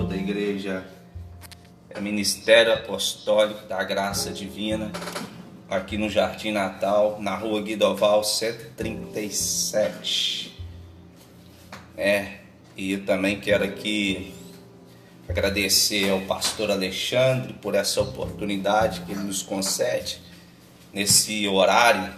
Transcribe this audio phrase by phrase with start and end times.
[0.00, 0.82] toda a igreja
[1.90, 4.90] é Ministério Apostólico da Graça Divina,
[5.68, 10.58] aqui no Jardim Natal, na rua Guidoval 137.
[11.98, 12.38] É,
[12.74, 14.32] e também quero aqui
[15.28, 20.22] agradecer ao pastor Alexandre por essa oportunidade que ele nos concede
[20.94, 22.10] nesse horário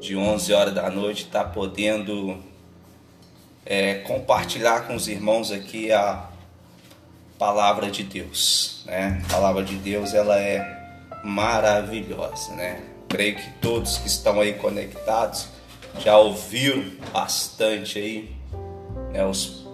[0.00, 2.42] de 11 horas da noite, estar tá podendo
[3.64, 6.33] é, compartilhar com os irmãos aqui a
[7.38, 9.22] palavra de Deus, né?
[9.28, 10.84] A palavra de Deus ela é
[11.24, 12.82] maravilhosa, né?
[13.08, 15.48] Creio que todos que estão aí conectados
[15.98, 18.36] já ouviram bastante aí,
[19.12, 19.24] né?
[19.24, 19.66] Os,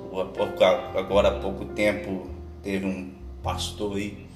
[0.97, 2.31] agora há pouco tempo
[2.63, 4.27] teve um pastor aí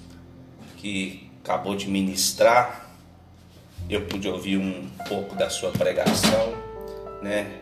[0.76, 2.90] que acabou de ministrar,
[3.88, 6.54] eu pude ouvir um pouco da sua pregação,
[7.22, 7.60] né?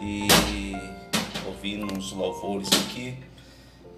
[0.00, 0.28] E
[1.46, 3.16] ouvindo uns louvores aqui.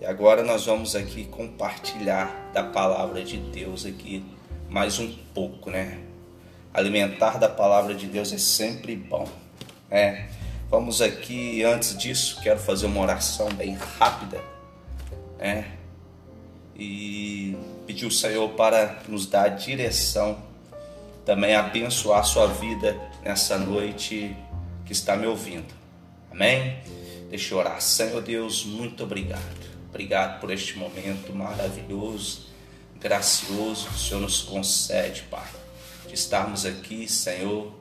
[0.01, 4.25] E agora nós vamos aqui compartilhar da palavra de Deus aqui
[4.67, 5.99] mais um pouco, né?
[6.73, 9.29] Alimentar da palavra de Deus é sempre bom,
[9.91, 10.31] né?
[10.71, 14.43] Vamos aqui, antes disso, quero fazer uma oração bem rápida,
[15.39, 15.71] né?
[16.75, 17.55] E
[17.87, 20.39] pedir o Senhor para nos dar direção,
[21.27, 24.35] também abençoar a sua vida nessa noite
[24.87, 25.75] que está me ouvindo.
[26.31, 26.79] Amém?
[27.29, 27.83] Deixa eu orar.
[27.83, 29.70] Senhor Deus, muito obrigado.
[29.91, 32.47] Obrigado por este momento maravilhoso,
[33.01, 35.47] gracioso que o Senhor nos concede, Pai.
[36.07, 37.75] De estarmos aqui, Senhor,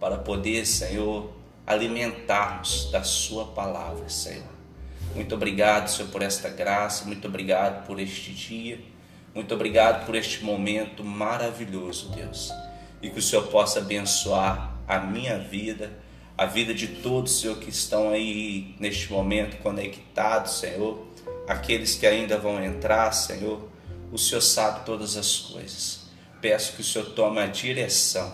[0.00, 1.30] para poder, Senhor,
[1.66, 4.48] alimentarmos da Sua palavra, Senhor.
[5.14, 7.04] Muito obrigado, Senhor, por esta graça.
[7.04, 8.80] Muito obrigado por este dia.
[9.34, 12.50] Muito obrigado por este momento maravilhoso, Deus.
[13.02, 15.92] E que o Senhor possa abençoar a minha vida
[16.40, 21.06] a vida de todos, Senhor, que estão aí neste momento conectados, Senhor,
[21.50, 23.68] aqueles que ainda vão entrar, Senhor,
[24.12, 26.02] o Senhor sabe todas as coisas.
[26.40, 28.32] Peço que o Senhor tome a direção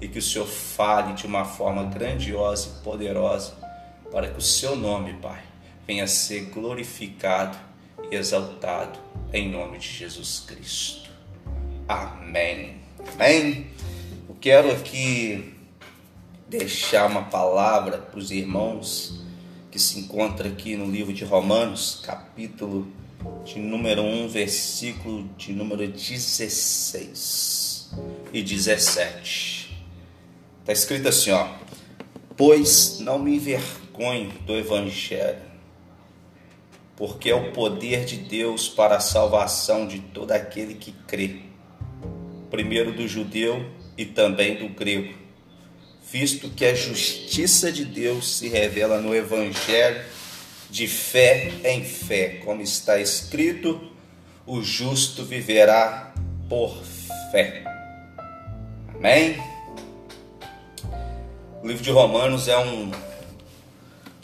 [0.00, 3.54] e que o Senhor fale de uma forma grandiosa e poderosa,
[4.12, 5.42] para que o Seu nome, Pai,
[5.88, 7.58] venha ser glorificado
[8.08, 8.96] e exaltado
[9.32, 11.10] em nome de Jesus Cristo.
[11.88, 12.76] Amém.
[13.12, 13.66] Amém.
[14.28, 15.52] Eu quero aqui
[16.48, 19.21] deixar uma palavra para os irmãos
[19.72, 22.86] que se encontra aqui no livro de Romanos, capítulo
[23.42, 27.90] de número 1, versículo de número 16
[28.34, 29.74] e 17.
[30.60, 31.48] Está escrito assim, ó:
[32.36, 35.40] Pois não me envergonho do evangelho,
[36.94, 41.44] porque é o poder de Deus para a salvação de todo aquele que crê,
[42.50, 45.21] primeiro do judeu e também do grego
[46.12, 50.04] visto que a justiça de Deus se revela no Evangelho
[50.68, 53.80] de fé em fé, como está escrito:
[54.46, 56.12] o justo viverá
[56.50, 56.76] por
[57.30, 57.64] fé.
[58.94, 59.42] Amém?
[61.62, 62.90] O livro de Romanos é um,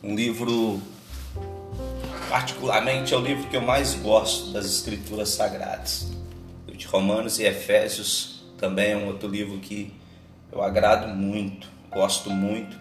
[0.02, 0.82] um livro,
[2.28, 6.02] particularmente, é o livro que eu mais gosto das Escrituras Sagradas.
[6.66, 9.90] O livro de Romanos e Efésios também é um outro livro que
[10.52, 12.78] eu agrado muito gosto muito.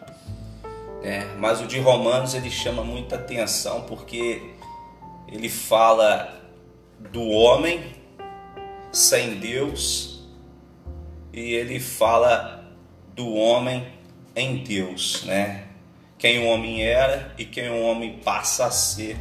[1.01, 1.25] Né?
[1.38, 4.41] Mas o de Romanos ele chama muita atenção porque
[5.28, 6.34] ele fala
[7.12, 7.95] do homem
[8.91, 10.23] sem Deus
[11.34, 12.73] e ele fala
[13.16, 13.85] do homem
[14.35, 15.66] em Deus, né?
[16.18, 19.18] Quem o homem era e quem o homem passa a ser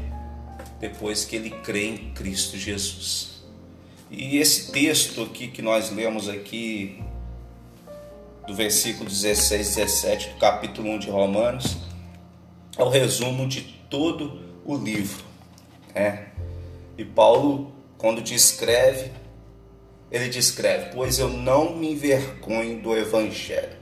[0.81, 3.45] depois que ele crê em Cristo Jesus.
[4.11, 7.03] E esse texto aqui que nós lemos aqui
[8.47, 11.77] do versículo 16 17 do capítulo 1 de Romanos,
[12.79, 15.25] é o resumo de todo o livro.
[15.95, 16.29] Né?
[16.97, 19.11] E Paulo, quando descreve,
[20.11, 23.77] ele descreve: Pois eu não me envergonho do Evangelho,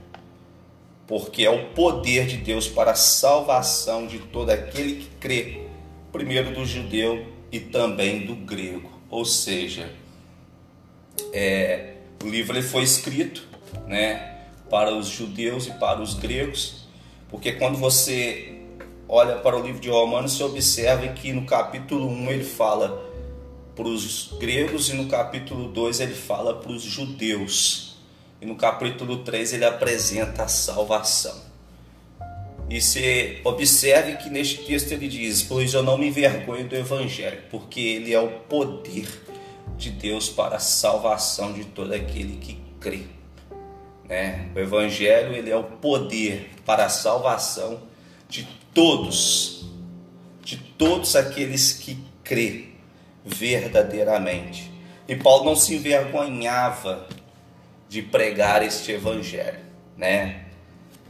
[1.05, 5.61] porque é o poder de Deus para a salvação de todo aquele que crê,
[6.11, 8.89] primeiro do judeu e também do grego.
[9.09, 9.93] Ou seja,
[11.31, 13.47] é, o livro ele foi escrito,
[13.87, 14.34] né?
[14.75, 16.85] Para os judeus e para os gregos,
[17.29, 18.55] porque quando você
[19.07, 23.01] olha para o livro de Romanos, você observa que no capítulo 1 ele fala
[23.73, 27.95] para os gregos e no capítulo 2 ele fala para os judeus.
[28.41, 31.41] E no capítulo 3 ele apresenta a salvação.
[32.69, 37.43] E você observe que neste texto ele diz: Pois eu não me envergonho do Evangelho,
[37.49, 39.07] porque ele é o poder
[39.77, 43.15] de Deus para a salvação de todo aquele que crê.
[44.07, 44.49] Né?
[44.55, 47.81] O Evangelho ele é o poder para a salvação
[48.29, 49.65] de todos,
[50.43, 52.69] de todos aqueles que crê.
[53.25, 54.71] verdadeiramente.
[55.07, 57.07] E Paulo não se envergonhava
[57.89, 59.59] de pregar este evangelho,
[59.97, 60.45] né?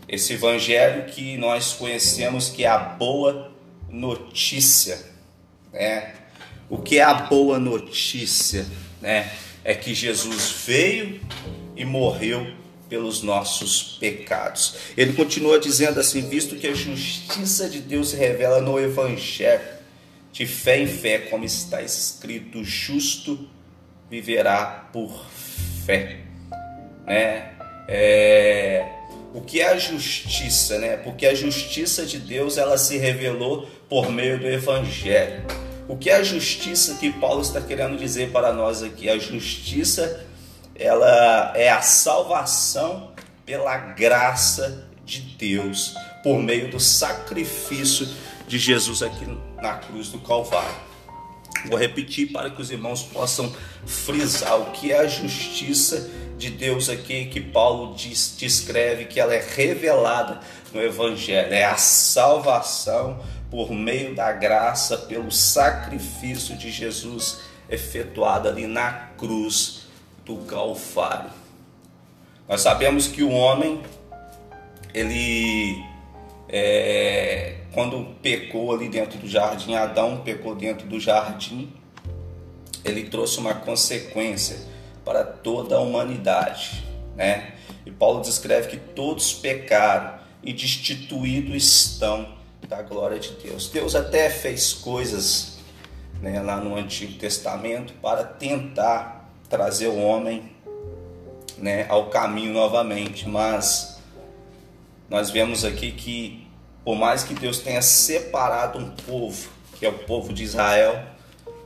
[0.07, 3.51] Esse evangelho que nós conhecemos que é a boa
[3.89, 4.97] notícia,
[5.73, 6.13] né?
[6.69, 8.65] O que é a boa notícia,
[9.01, 9.31] né?
[9.63, 11.19] É que Jesus veio
[11.75, 12.53] e morreu
[12.89, 14.75] pelos nossos pecados.
[14.95, 19.61] Ele continua dizendo assim: visto que a justiça de Deus se revela no evangelho,
[20.31, 23.47] de fé em fé, como está escrito, justo
[24.09, 25.25] viverá por
[25.85, 26.19] fé,
[27.05, 27.51] né?
[27.87, 28.85] É,
[29.33, 30.97] o que é a justiça, né?
[30.97, 35.43] Porque a justiça de Deus ela se revelou por meio do Evangelho.
[35.87, 39.09] O que é a justiça que Paulo está querendo dizer para nós aqui?
[39.09, 40.25] A justiça
[40.77, 43.11] ela é a salvação
[43.45, 48.07] pela graça de Deus por meio do sacrifício
[48.47, 49.25] de Jesus aqui
[49.61, 50.75] na cruz do Calvário.
[51.67, 53.53] Vou repetir para que os irmãos possam
[53.85, 59.33] frisar o que é a justiça de Deus aqui que Paulo diz, descreve que ela
[59.33, 60.41] é revelada
[60.73, 67.39] no Evangelho, é a salvação por meio da graça, pelo sacrifício de Jesus
[67.69, 69.84] efetuado ali na cruz
[70.25, 71.29] do Calvário.
[72.47, 73.81] Nós sabemos que o homem,
[74.93, 75.83] ele,
[76.49, 81.71] é, quando pecou ali dentro do jardim, Adão pecou dentro do jardim,
[82.83, 84.57] ele trouxe uma consequência
[85.03, 86.83] para toda a humanidade,
[87.15, 87.53] né?
[87.85, 92.35] E Paulo descreve que todos pecaram e destituídos estão
[92.67, 93.69] da glória de Deus.
[93.69, 95.57] Deus até fez coisas
[96.21, 100.51] né, lá no Antigo Testamento para tentar trazer o homem
[101.57, 103.99] né, ao caminho novamente, mas
[105.09, 106.47] nós vemos aqui que
[106.83, 111.03] por mais que Deus tenha separado um povo, que é o povo de Israel,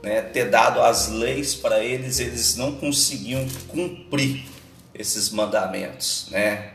[0.02, 4.46] né, ter dado as leis para eles, eles não conseguiam cumprir
[4.94, 6.74] esses mandamentos, né?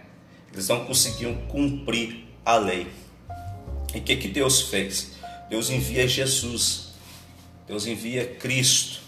[0.53, 2.87] Eles não conseguiam cumprir a lei.
[3.93, 5.13] E o que, que Deus fez?
[5.49, 6.93] Deus envia Jesus,
[7.67, 9.01] Deus envia Cristo,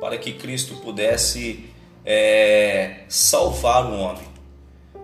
[0.00, 1.70] para que Cristo pudesse
[2.04, 4.26] é, salvar o homem,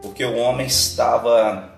[0.03, 1.77] porque o homem estava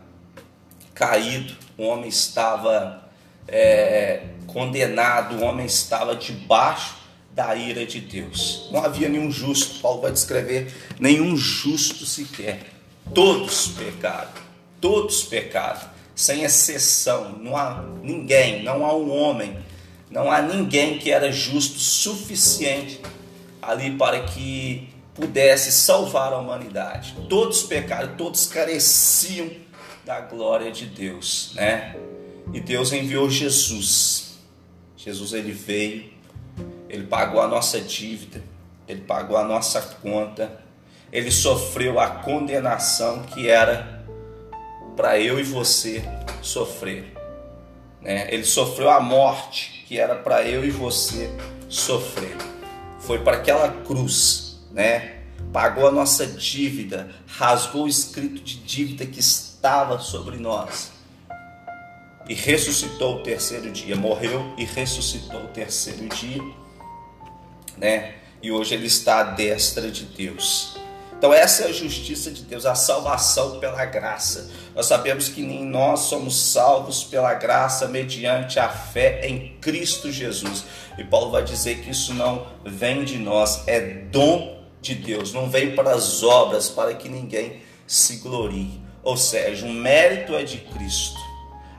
[0.94, 3.08] caído, o homem estava
[3.46, 6.96] é, condenado, o homem estava debaixo
[7.32, 8.68] da ira de Deus.
[8.72, 12.60] Não havia nenhum justo, Paulo vai descrever nenhum justo sequer.
[13.14, 14.30] Todos pecaram,
[14.80, 15.80] todos pecaram,
[16.14, 17.38] sem exceção.
[17.38, 19.56] Não há ninguém, não há um homem,
[20.10, 23.00] não há ninguém que era justo suficiente
[23.60, 27.14] ali para que pudesse salvar a humanidade.
[27.28, 29.50] Todos pecaram, todos careciam
[30.04, 31.96] da glória de Deus, né?
[32.52, 34.28] E Deus enviou Jesus
[35.08, 36.10] Jesus ele veio,
[36.88, 38.42] ele pagou a nossa dívida,
[38.86, 40.60] ele pagou a nossa conta,
[41.12, 44.04] ele sofreu a condenação que era
[44.96, 46.02] para eu e você
[46.42, 47.17] sofrer.
[48.00, 48.32] Né?
[48.32, 51.30] Ele sofreu a morte que era para eu e você
[51.68, 52.36] sofrer.
[53.00, 55.16] Foi para aquela cruz, né?
[55.52, 60.92] Pagou a nossa dívida, rasgou o escrito de dívida que estava sobre nós
[62.28, 66.42] e ressuscitou o terceiro dia, morreu e ressuscitou o terceiro dia,
[67.76, 68.16] né?
[68.42, 70.77] E hoje ele está à destra de Deus.
[71.18, 74.48] Então essa é a justiça de Deus, a salvação pela graça.
[74.74, 80.64] Nós sabemos que nem nós somos salvos pela graça mediante a fé em Cristo Jesus.
[80.96, 85.50] E Paulo vai dizer que isso não vem de nós, é dom de Deus, não
[85.50, 88.80] vem para as obras para que ninguém se glorie.
[89.02, 91.28] Ou seja, o mérito é de Cristo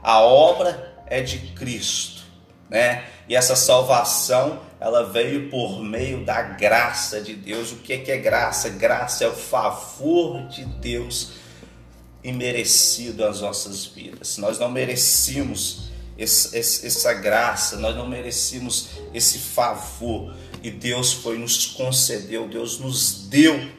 [0.01, 2.18] a obra é de Cristo,
[2.69, 3.05] né?
[3.27, 7.71] E essa salvação, ela veio por meio da graça de Deus.
[7.71, 8.69] O que é graça?
[8.69, 11.31] Graça é o favor de Deus
[12.23, 14.37] imerecido às nossas vidas.
[14.37, 20.33] Nós não merecíamos essa graça, nós não merecíamos esse favor.
[20.61, 23.71] E Deus foi nos concedeu, Deus nos deu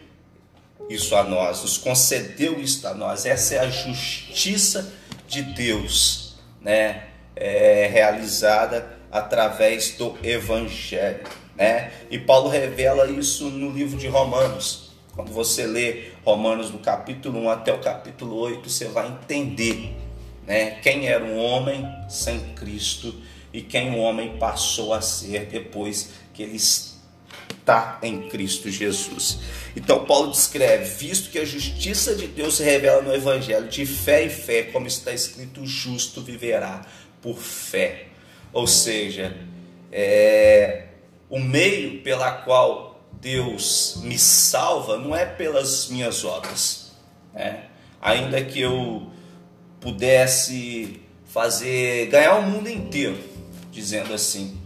[0.89, 3.27] isso a nós, nos concedeu isso a nós.
[3.27, 4.91] Essa é a justiça
[5.29, 11.93] de Deus, né, é realizada através do Evangelho, né?
[12.11, 14.91] E Paulo revela isso no livro de Romanos.
[15.15, 19.97] Quando você lê Romanos do capítulo 1 até o capítulo 8, você vai entender,
[20.47, 23.15] né, quem era um homem sem Cristo
[23.53, 29.39] e quem o homem passou a ser depois que ele está em Cristo Jesus.
[29.75, 34.25] Então Paulo descreve, visto que a justiça de Deus se revela no Evangelho, de fé
[34.25, 36.87] em fé, como está escrito, o justo viverá
[37.23, 38.07] por fé.
[38.53, 39.37] Ou seja,
[39.93, 40.87] é,
[41.29, 46.93] o meio pela qual Deus me salva não é pelas minhas obras.
[47.33, 47.65] Né?
[48.01, 49.11] Ainda que eu
[49.81, 53.19] pudesse fazer ganhar o mundo inteiro,
[53.71, 54.61] dizendo assim,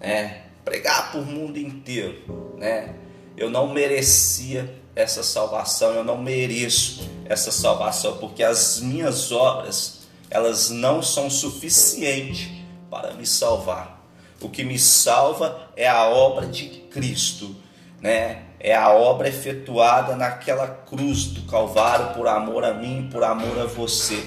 [0.00, 0.42] né?
[0.64, 2.94] pregar por mundo inteiro, né?
[3.36, 10.01] Eu não merecia essa salvação, eu não mereço essa salvação, porque as minhas obras,
[10.32, 12.48] elas não são suficientes
[12.90, 14.02] para me salvar.
[14.40, 17.54] O que me salva é a obra de Cristo,
[18.00, 18.44] né?
[18.58, 23.66] É a obra efetuada naquela cruz do Calvário por amor a mim, por amor a
[23.66, 24.26] você.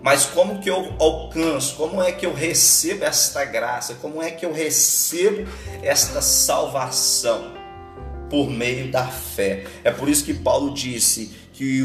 [0.00, 1.74] Mas como que eu alcanço?
[1.74, 3.94] Como é que eu recebo esta graça?
[3.94, 5.50] Como é que eu recebo
[5.82, 7.52] esta salvação?
[8.30, 9.64] Por meio da fé.
[9.82, 11.82] É por isso que Paulo disse que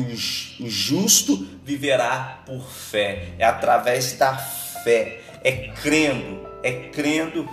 [0.59, 3.33] o justo viverá por fé.
[3.37, 5.21] É através da fé.
[5.43, 7.47] É crendo, é crendo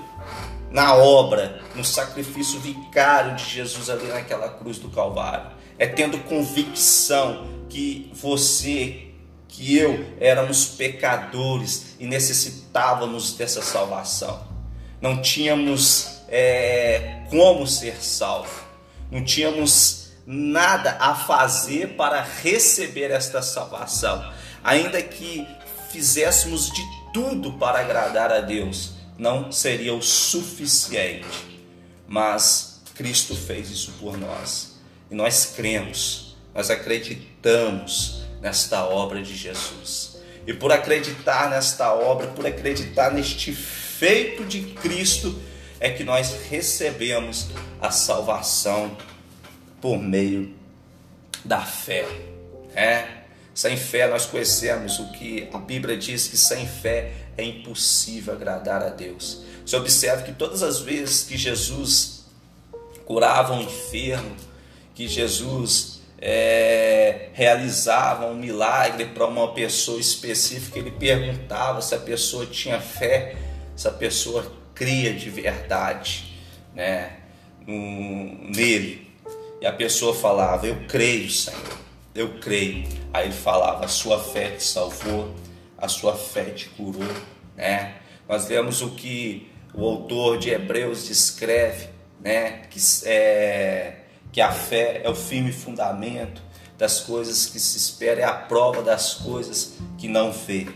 [0.71, 5.51] na obra, no sacrifício vicário de Jesus ali naquela cruz do Calvário.
[5.79, 9.09] É tendo convicção que você
[9.47, 14.49] que eu éramos pecadores e necessitávamos dessa salvação.
[14.99, 18.65] Não tínhamos é, como ser salvo,
[19.11, 25.47] não tínhamos nada a fazer para receber esta salvação, ainda que
[25.91, 31.63] fizéssemos de tudo para agradar a Deus, não seria o suficiente.
[32.07, 34.75] Mas Cristo fez isso por nós
[35.11, 40.19] e nós cremos, nós acreditamos nesta obra de Jesus.
[40.47, 45.41] E por acreditar nesta obra, por acreditar neste feito de Cristo,
[45.81, 47.49] é que nós recebemos
[47.81, 48.97] a salvação
[49.85, 50.55] por meio
[51.45, 52.07] da fé.
[52.75, 53.07] É?
[53.55, 58.83] Sem fé nós conhecemos o que a Bíblia diz que sem fé é impossível agradar
[58.83, 59.45] a Deus.
[59.63, 62.25] Você observa que todas as vezes que Jesus
[63.05, 64.35] curava um enfermo,
[64.95, 72.47] que Jesus é, realizava um milagre para uma pessoa específica, ele perguntava se a pessoa
[72.47, 73.37] tinha fé,
[73.77, 76.35] se a pessoa cria de verdade
[76.75, 77.19] né,
[77.67, 79.05] nele.
[79.65, 81.59] E a pessoa falava: Eu creio, Senhor,
[82.15, 82.87] eu creio.
[83.15, 85.35] Aí ele falava: A sua fé te salvou,
[85.79, 87.09] a sua fé te curou.
[87.57, 87.95] Né?
[88.29, 91.89] Nós vemos o que o autor de Hebreus descreve,
[92.21, 92.65] né?
[92.69, 96.43] que é que a fé é o firme fundamento
[96.77, 100.67] das coisas que se espera, é a prova das coisas que não vê.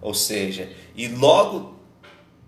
[0.00, 1.77] Ou seja, e logo,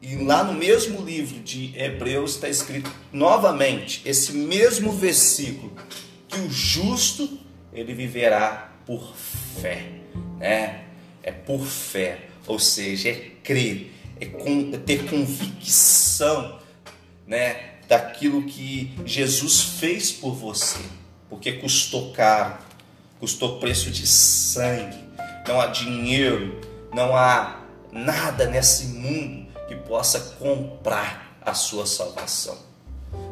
[0.03, 5.73] e lá no mesmo livro de Hebreus está escrito novamente esse mesmo versículo,
[6.27, 7.39] que o justo
[7.73, 9.15] ele viverá por
[9.61, 9.91] fé,
[10.39, 10.85] né?
[11.23, 16.59] É por fé, ou seja, é crer, é, com, é ter convicção,
[17.27, 17.71] né?
[17.91, 20.79] daquilo que Jesus fez por você,
[21.29, 22.57] porque custou caro,
[23.19, 24.97] custou preço de sangue,
[25.47, 26.61] não há dinheiro,
[26.95, 29.50] não há nada nesse mundo
[29.91, 32.57] possa comprar a sua salvação.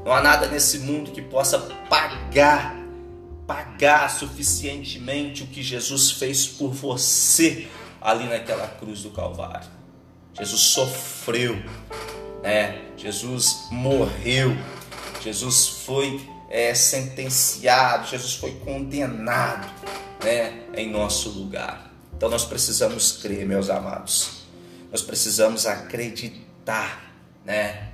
[0.05, 1.57] Não há nada nesse mundo que possa
[1.89, 2.75] pagar,
[3.47, 7.69] pagar suficientemente o que Jesus fez por você
[8.01, 9.69] ali naquela cruz do Calvário.
[10.37, 11.63] Jesus sofreu,
[12.43, 14.57] é, Jesus morreu,
[15.23, 19.73] Jesus foi é, sentenciado, Jesus foi condenado
[20.25, 21.93] né, em nosso lugar.
[22.17, 24.39] Então nós precisamos crer, meus amados.
[24.91, 26.48] Nós precisamos acreditar,
[27.45, 27.89] né?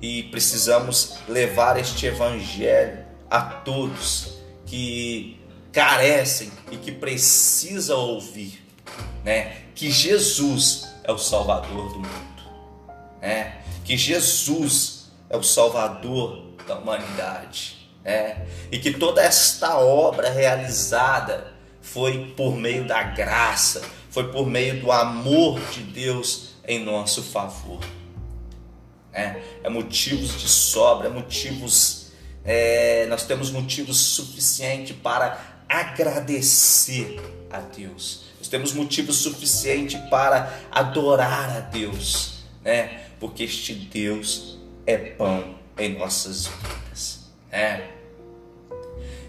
[0.00, 5.40] E precisamos levar este evangelho a todos que
[5.72, 8.64] carecem e que precisam ouvir,
[9.24, 9.64] né?
[9.74, 12.42] Que Jesus é o Salvador do mundo,
[13.20, 13.60] né?
[13.84, 18.46] que Jesus é o Salvador da humanidade, né?
[18.70, 24.92] e que toda esta obra realizada foi por meio da graça, foi por meio do
[24.92, 27.80] amor de Deus em nosso favor.
[29.12, 32.12] É, é motivos de sobra, é motivos,
[32.44, 38.24] é, nós temos motivos suficientes para agradecer a Deus.
[38.38, 43.06] Nós temos motivos suficientes para adorar a Deus, né?
[43.18, 47.20] porque este Deus é pão em nossas vidas.
[47.50, 47.90] Né?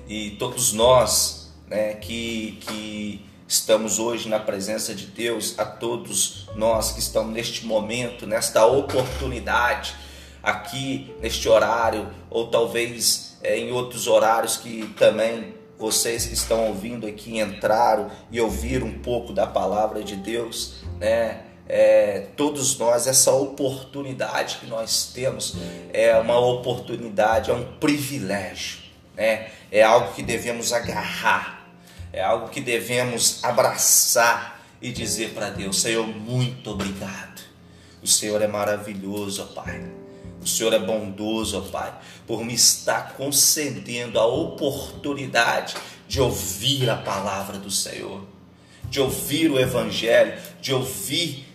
[0.07, 6.93] E todos nós né, que, que estamos hoje na presença de Deus, a todos nós
[6.93, 9.93] que estamos neste momento, nesta oportunidade,
[10.41, 17.05] aqui neste horário, ou talvez é, em outros horários que também vocês que estão ouvindo
[17.05, 21.41] aqui entraram e ouviram um pouco da palavra de Deus, né?
[21.67, 25.57] é, todos nós, essa oportunidade que nós temos
[25.91, 28.79] é uma oportunidade, é um privilégio,
[29.13, 29.49] né?
[29.69, 31.60] é algo que devemos agarrar,
[32.13, 37.41] é algo que devemos abraçar e dizer para Deus: Senhor, muito obrigado.
[38.01, 39.83] O Senhor é maravilhoso, ó Pai.
[40.41, 41.93] O Senhor é bondoso, ó Pai,
[42.25, 45.75] por me estar concedendo a oportunidade
[46.07, 48.25] de ouvir a palavra do Senhor,
[48.85, 51.47] de ouvir o Evangelho, de ouvir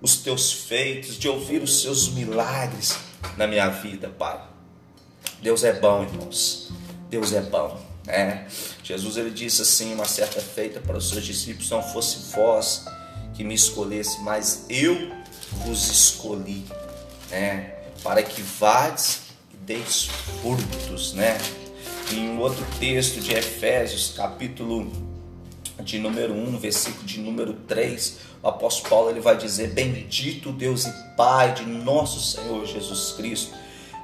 [0.00, 2.96] os teus feitos, de ouvir os seus milagres
[3.36, 4.40] na minha vida, Pai.
[5.42, 6.70] Deus é bom, irmãos.
[7.10, 7.85] Deus é bom.
[8.06, 8.46] Né?
[8.84, 12.84] Jesus ele disse assim uma certa feita para os seus discípulos: Não fosse vós
[13.34, 15.10] que me escolhesse, mas eu
[15.64, 16.64] vos escolhi,
[17.30, 17.74] né?
[18.02, 19.22] Para que vades
[19.52, 20.08] e deis
[20.40, 21.36] frutos, né?
[22.12, 24.90] Em um outro texto de Efésios, capítulo
[25.82, 30.86] de número 1, versículo de número 3, o apóstolo Paulo ele vai dizer: Bendito Deus
[30.86, 33.54] e Pai de nosso Senhor Jesus Cristo,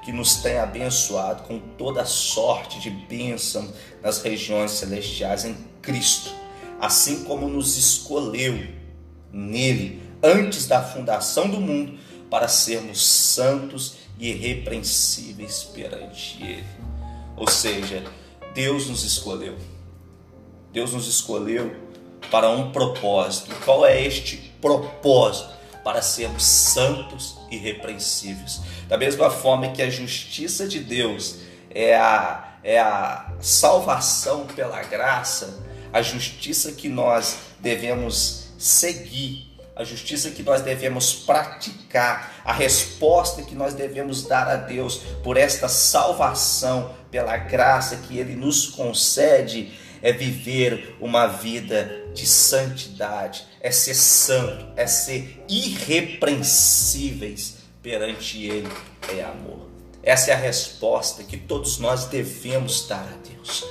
[0.02, 6.30] que nos tem abençoado com toda sorte de bênção nas regiões celestiais em Cristo,
[6.80, 8.66] assim como nos escolheu
[9.32, 16.64] nele antes da fundação do mundo para sermos santos e irrepreensíveis perante ele.
[17.36, 18.04] Ou seja,
[18.54, 19.56] Deus nos escolheu.
[20.72, 21.74] Deus nos escolheu
[22.30, 23.52] para um propósito.
[23.52, 25.50] E qual é este propósito?
[25.84, 28.60] Para sermos santos e irrepreensíveis.
[28.88, 31.38] Da mesma forma que a justiça de Deus
[31.70, 35.62] é a, é a salvação pela graça,
[35.92, 43.54] a justiça que nós devemos seguir a justiça que nós devemos praticar, a resposta que
[43.54, 49.72] nós devemos dar a Deus por esta salvação, pela graça que Ele nos concede,
[50.02, 58.68] é viver uma vida de santidade, é ser santo, é ser irrepreensíveis perante Ele,
[59.08, 59.70] é amor.
[60.02, 63.64] Essa é a resposta que todos nós devemos dar a Deus.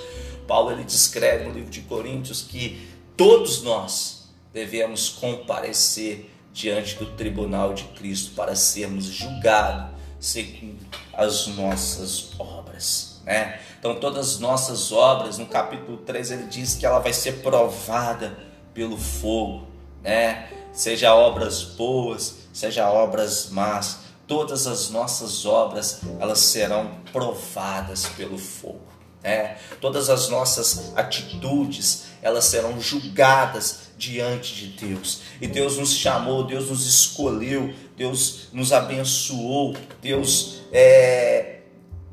[0.47, 7.73] Paulo ele descreve no livro de Coríntios que todos nós devemos comparecer diante do tribunal
[7.73, 13.11] de Cristo para sermos julgados segundo as nossas obras.
[13.25, 13.60] Né?
[13.79, 18.38] Então, todas as nossas obras, no capítulo 3, ele diz que ela vai ser provada
[18.73, 19.67] pelo fogo,
[20.01, 20.49] né?
[20.71, 28.91] seja obras boas, seja obras más, todas as nossas obras elas serão provadas pelo fogo.
[29.23, 29.57] Né?
[29.79, 35.21] Todas as nossas atitudes elas serão julgadas diante de Deus.
[35.39, 41.61] E Deus nos chamou, Deus nos escolheu, Deus nos abençoou, Deus é,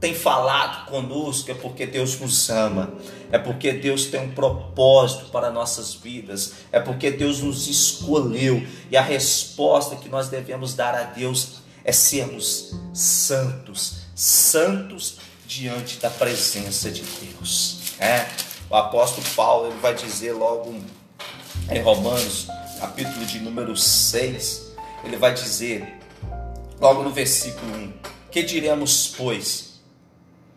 [0.00, 2.92] tem falado conosco, é porque Deus nos ama,
[3.32, 8.96] é porque Deus tem um propósito para nossas vidas, é porque Deus nos escolheu e
[8.96, 16.90] a resposta que nós devemos dar a Deus é sermos santos, santos diante da presença
[16.90, 17.78] de Deus.
[17.98, 18.28] É,
[18.70, 20.76] o apóstolo Paulo ele vai dizer logo
[21.70, 22.46] em Romanos,
[22.78, 25.98] capítulo de número 6, ele vai dizer,
[26.80, 27.92] logo no versículo 1:
[28.30, 29.67] Que diremos, pois?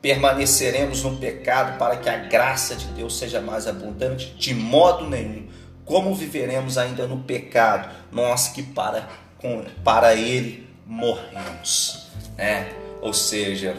[0.02, 4.34] Permaneceremos no pecado para que a graça de Deus seja mais abundante?
[4.38, 5.48] De modo nenhum.
[5.86, 12.08] Como viveremos ainda no pecado, nós que para, com, para ele morremos?
[12.38, 13.78] É, ou seja,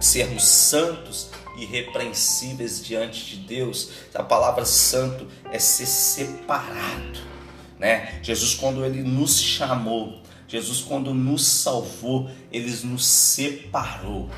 [0.00, 3.90] sermos santos irrepreensíveis diante de Deus.
[4.14, 7.20] A palavra santo é ser separado,
[7.78, 8.18] né?
[8.22, 14.28] Jesus quando ele nos chamou, Jesus quando nos salvou, ele nos separou,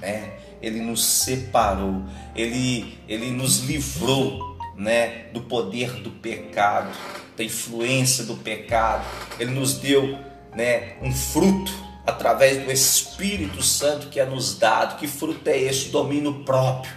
[0.00, 0.38] né?
[0.62, 6.96] Ele nos separou, ele ele nos livrou, né, do poder do pecado,
[7.36, 9.04] da influência do pecado.
[9.38, 10.18] Ele nos deu,
[10.54, 11.72] né, um fruto
[12.06, 14.98] através do Espírito Santo que é nos dado.
[14.98, 15.88] Que fruto é esse?
[15.88, 16.92] O domínio próprio,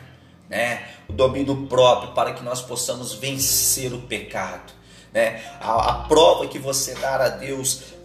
[0.50, 0.84] né?
[1.08, 4.74] O domínio próprio para que nós possamos vencer o pecado,
[5.14, 5.42] né?
[5.60, 7.96] A, a prova que você dar a Deus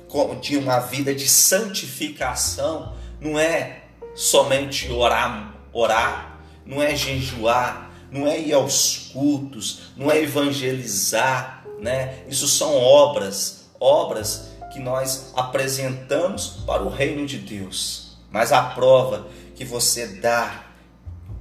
[0.40, 3.79] de uma vida de santificação não é
[4.20, 12.22] somente orar, orar, não é jejuar, não é ir aos cultos, não é evangelizar, né?
[12.28, 18.18] Isso são obras, obras que nós apresentamos para o reino de Deus.
[18.30, 20.66] Mas a prova que você dá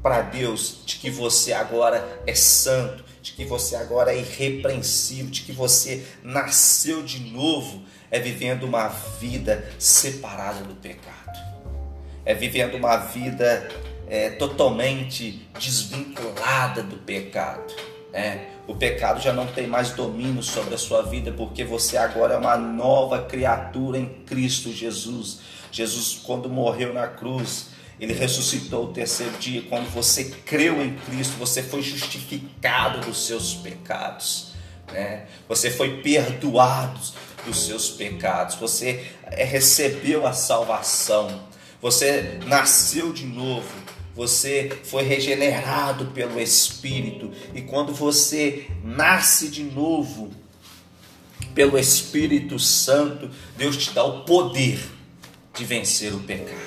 [0.02, 5.42] para Deus de que você agora é santo, de que você agora é irrepreensível, de
[5.42, 11.38] que você nasceu de novo, é vivendo uma vida separada do pecado,
[12.30, 13.68] é vivendo uma vida
[14.08, 17.74] é, totalmente desvinculada do pecado.
[18.14, 22.36] É, o pecado já não tem mais domínio sobre a sua vida, porque você agora
[22.36, 25.40] é uma nova criatura em Cristo Jesus.
[25.72, 29.64] Jesus, quando morreu na cruz, ele ressuscitou o terceiro dia.
[29.64, 34.54] Quando você creu em Cristo, você foi justificado dos seus pecados.
[34.94, 35.26] Né?
[35.48, 37.00] Você foi perdoado
[37.44, 38.54] dos seus pecados.
[38.54, 41.49] Você é, recebeu a salvação.
[41.82, 43.90] Você nasceu de novo
[44.20, 50.30] você foi regenerado pelo Espírito, e quando você nasce de novo
[51.56, 54.78] pelo Espírito Santo, Deus te dá o poder
[55.56, 56.60] de vencer o pecado.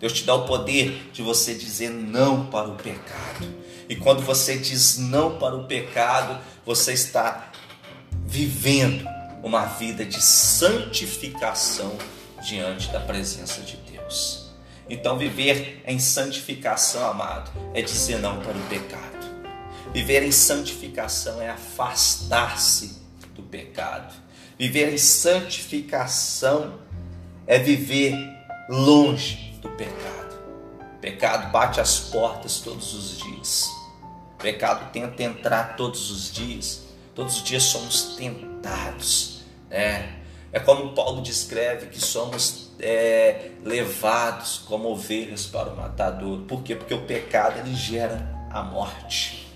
[0.00, 3.54] Deus te dá o poder de você dizer não para o pecado.
[3.86, 7.52] E quando você diz não para o pecado, você está
[8.24, 9.06] vivendo
[9.42, 11.98] uma vida de santificação
[12.42, 14.46] diante da presença de Deus.
[14.88, 19.26] Então, viver em santificação, amado, é dizer não para o pecado.
[19.92, 23.02] Viver em santificação é afastar-se
[23.34, 24.14] do pecado.
[24.58, 26.78] Viver em santificação
[27.46, 28.14] é viver
[28.68, 30.36] longe do pecado.
[30.96, 33.64] O pecado bate as portas todos os dias.
[34.34, 36.84] O pecado tenta entrar todos os dias.
[37.14, 39.40] Todos os dias somos tentados.
[39.68, 40.16] Né?
[40.52, 46.40] É como Paulo descreve que somos é, levados como ovelhas para o matador.
[46.42, 46.74] Por quê?
[46.74, 49.46] Porque o pecado ele gera a morte.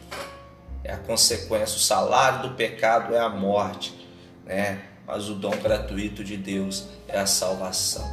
[0.82, 3.94] É a consequência, o salário do pecado é a morte,
[4.44, 4.82] né?
[5.06, 8.06] Mas o dom gratuito de Deus é a salvação,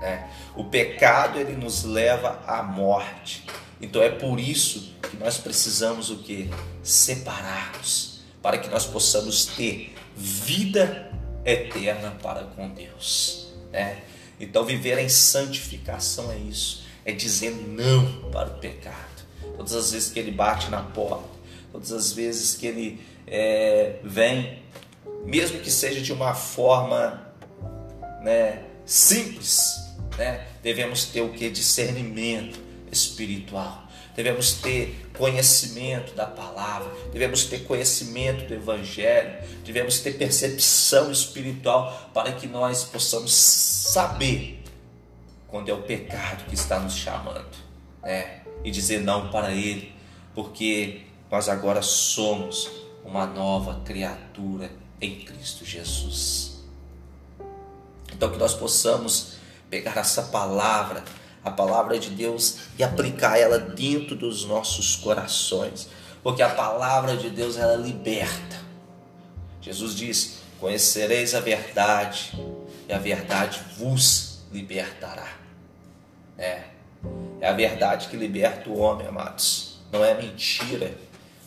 [0.00, 0.30] né?
[0.54, 3.46] O pecado ele nos leva à morte.
[3.80, 6.48] Então é por isso que nós precisamos o que?
[6.82, 11.10] Separarmos para que nós possamos ter vida
[11.44, 14.02] eterna para com Deus, né?
[14.42, 19.22] Então, viver em santificação é isso, é dizer não para o pecado.
[19.56, 21.28] Todas as vezes que ele bate na porta,
[21.70, 24.58] todas as vezes que ele é, vem,
[25.24, 27.24] mesmo que seja de uma forma
[28.20, 29.76] né, simples,
[30.18, 31.48] né, devemos ter o que?
[31.48, 32.58] Discernimento
[32.90, 33.86] espiritual.
[34.14, 42.32] Devemos ter conhecimento da palavra, devemos ter conhecimento do Evangelho, devemos ter percepção espiritual para
[42.32, 44.62] que nós possamos saber
[45.48, 47.56] quando é o pecado que está nos chamando,
[48.02, 48.42] né?
[48.64, 49.94] E dizer não para ele,
[50.34, 52.70] porque nós agora somos
[53.04, 54.70] uma nova criatura
[55.00, 56.62] em Cristo Jesus.
[58.12, 59.34] Então que nós possamos
[59.68, 61.02] pegar essa palavra
[61.44, 65.88] a palavra de Deus e aplicar ela dentro dos nossos corações,
[66.22, 68.60] porque a palavra de Deus ela liberta.
[69.60, 72.32] Jesus diz: Conhecereis a verdade,
[72.88, 75.28] e a verdade vos libertará.
[76.38, 76.62] É,
[77.40, 79.80] é a verdade que liberta o homem, amados.
[79.90, 80.94] Não é mentira,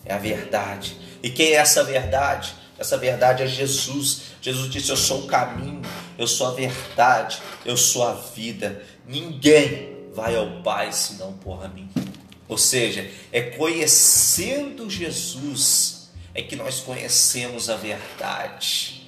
[0.05, 0.97] é a verdade.
[1.23, 2.53] E quem é essa verdade?
[2.77, 4.23] Essa verdade é Jesus.
[4.41, 5.81] Jesus disse: Eu sou o caminho,
[6.17, 8.84] eu sou a verdade, eu sou a vida.
[9.08, 11.89] Ninguém vai ao Pai senão por mim.
[12.48, 19.08] Ou seja, é conhecendo Jesus é que nós conhecemos a verdade,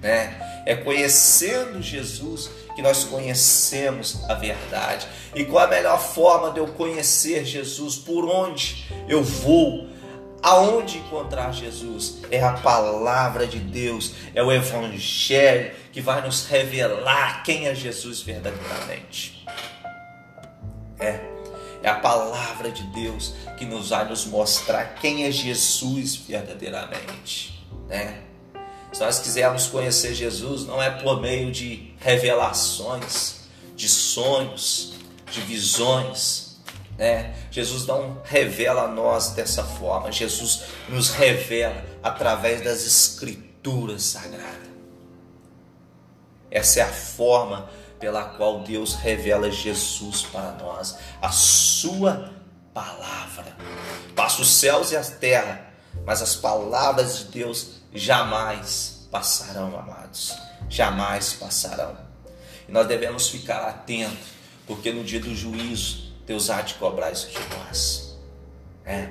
[0.00, 0.62] né?
[0.64, 5.06] É conhecendo Jesus que nós conhecemos a verdade.
[5.34, 7.96] E qual a melhor forma de eu conhecer Jesus?
[7.96, 9.86] Por onde eu vou?
[10.42, 12.18] Aonde encontrar Jesus?
[12.28, 18.22] É a palavra de Deus, é o Evangelho que vai nos revelar quem é Jesus
[18.22, 19.46] verdadeiramente.
[20.98, 21.20] É,
[21.82, 27.64] é a palavra de Deus que nos vai nos mostrar quem é Jesus verdadeiramente.
[27.88, 28.22] Né?
[28.92, 33.42] Se nós quisermos conhecer Jesus, não é por meio de revelações,
[33.76, 34.94] de sonhos,
[35.30, 36.51] de visões,
[36.98, 37.34] né?
[37.50, 44.70] Jesus não revela a nós dessa forma, Jesus nos revela através das Escrituras Sagradas.
[46.50, 52.32] Essa é a forma pela qual Deus revela Jesus para nós, a Sua
[52.74, 53.56] palavra.
[54.14, 55.72] Passa os céus e a terra,
[56.04, 60.34] mas as palavras de Deus jamais passarão, amados.
[60.68, 61.96] Jamais passarão.
[62.68, 64.28] E nós devemos ficar atentos,
[64.66, 68.18] porque no dia do juízo Deus há de cobrar isso de nós.
[68.84, 69.08] É.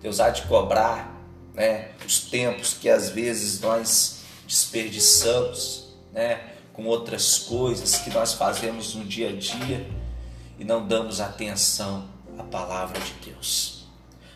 [0.00, 1.14] Deus há de cobrar
[1.54, 8.94] né, os tempos que às vezes nós desperdiçamos né, com outras coisas que nós fazemos
[8.94, 9.86] no dia a dia
[10.58, 13.86] e não damos atenção à palavra de Deus.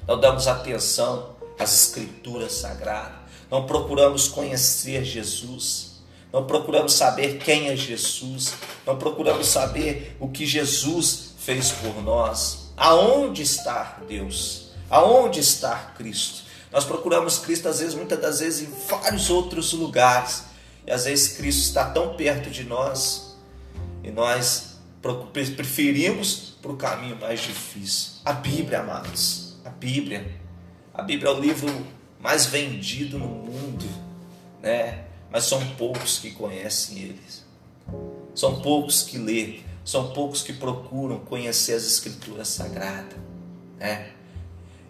[0.06, 3.18] Não damos atenção às escrituras sagradas.
[3.50, 6.02] Não procuramos conhecer Jesus.
[6.32, 8.54] Não procuramos saber quem é Jesus.
[8.86, 12.74] Não procuramos saber o que Jesus fez por nós.
[12.76, 14.68] Aonde está Deus?
[14.90, 16.42] Aonde está Cristo?
[16.70, 20.44] Nós procuramos Cristo, às vezes, muitas das vezes, em vários outros lugares.
[20.86, 23.34] E às vezes Cristo está tão perto de nós
[24.04, 24.76] e nós
[25.56, 28.20] preferimos para o caminho mais difícil.
[28.26, 29.56] A Bíblia, amados.
[29.64, 30.30] A Bíblia.
[30.92, 31.86] A Bíblia é o livro
[32.20, 33.86] mais vendido no mundo,
[34.60, 35.06] né?
[35.30, 37.42] Mas são poucos que conhecem eles.
[38.34, 43.16] São poucos que lê, são poucos que procuram conhecer as escrituras sagradas,
[43.78, 44.10] né?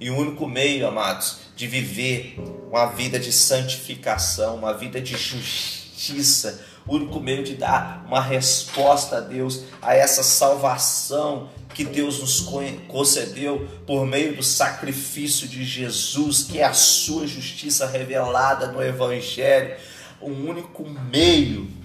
[0.01, 2.37] E o único meio, amados, de viver
[2.69, 9.19] uma vida de santificação, uma vida de justiça, o único meio de dar uma resposta
[9.19, 12.41] a Deus, a essa salvação que Deus nos
[12.89, 19.77] concedeu por meio do sacrifício de Jesus, que é a sua justiça revelada no Evangelho,
[20.21, 21.78] o único meio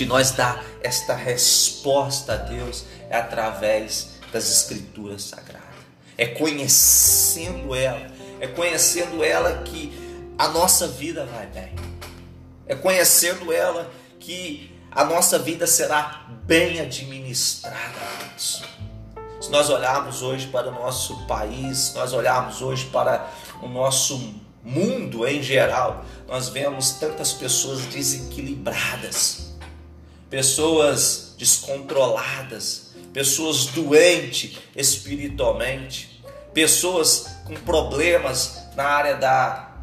[0.00, 5.60] de nós dar esta resposta a Deus é através das Escrituras Sagradas.
[6.16, 8.10] É conhecendo ela,
[8.40, 9.92] é conhecendo ela que
[10.38, 11.74] a nossa vida vai bem,
[12.66, 17.76] é conhecendo ela que a nossa vida será bem administrada.
[18.38, 23.28] Se nós olharmos hoje para o nosso país, se nós olharmos hoje para
[23.60, 24.34] o nosso
[24.64, 29.49] mundo em geral, nós vemos tantas pessoas desequilibradas,
[30.30, 36.22] pessoas descontroladas, pessoas doentes espiritualmente,
[36.54, 39.74] pessoas com problemas na área da,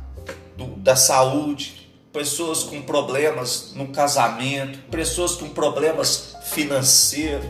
[0.56, 7.50] do, da saúde, pessoas com problemas no casamento, pessoas com problemas financeiros,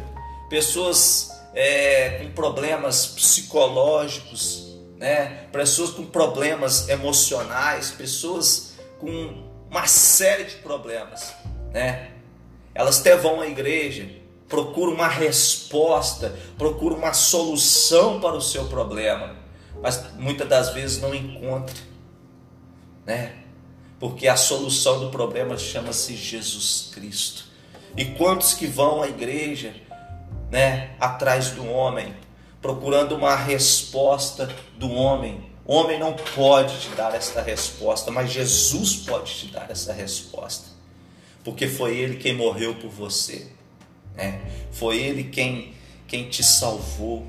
[0.50, 5.48] pessoas é, com problemas psicológicos, né?
[5.52, 11.34] pessoas com problemas emocionais, pessoas com uma série de problemas.
[11.72, 12.17] Né?
[12.78, 14.08] Elas até vão à igreja,
[14.48, 19.36] procura uma resposta, procura uma solução para o seu problema,
[19.82, 21.76] mas muitas das vezes não encontra,
[23.04, 23.34] né?
[24.00, 27.46] Porque a solução do problema chama-se Jesus Cristo.
[27.96, 29.74] E quantos que vão à igreja,
[30.52, 32.16] né, atrás do homem,
[32.62, 35.50] procurando uma resposta do homem?
[35.66, 40.77] O homem não pode te dar esta resposta, mas Jesus pode te dar essa resposta.
[41.48, 43.48] Porque foi ele quem morreu por você.
[44.14, 44.42] Né?
[44.70, 45.74] Foi Ele quem,
[46.06, 47.26] quem te salvou,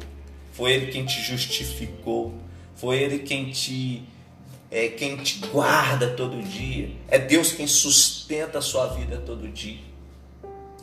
[0.51, 2.35] foi Ele quem te justificou,
[2.75, 4.03] foi Ele quem te,
[4.73, 9.79] é, quem te guarda todo dia, é Deus quem sustenta a sua vida todo dia.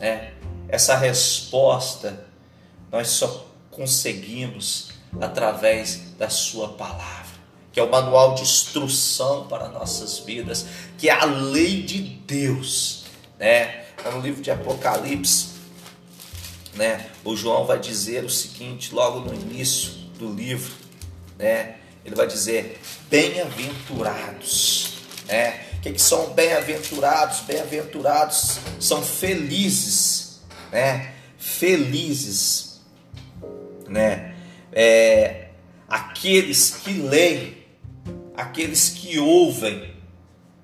[0.00, 0.32] Né?
[0.66, 2.26] Essa resposta
[2.90, 7.36] nós só conseguimos através da Sua palavra,
[7.70, 10.64] que é o manual de instrução para nossas vidas,
[10.96, 12.95] que é a lei de Deus.
[13.38, 13.84] Né?
[14.02, 15.56] Tá no livro de Apocalipse,
[16.76, 17.10] né?
[17.24, 20.72] O João vai dizer o seguinte, logo no início do livro,
[21.38, 21.76] né?
[22.04, 25.60] Ele vai dizer: bem-aventurados, né?
[25.78, 27.40] O que, que são bem-aventurados?
[27.40, 31.14] Bem-aventurados são felizes, né?
[31.38, 32.80] Felizes,
[33.88, 34.34] né?
[34.72, 35.48] É,
[35.88, 37.56] aqueles que leem,
[38.36, 39.94] aqueles que ouvem,